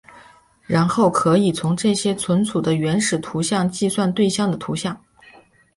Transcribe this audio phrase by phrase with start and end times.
[0.65, 4.99] 然后可以从这些存储的原始图像计算对象的图像。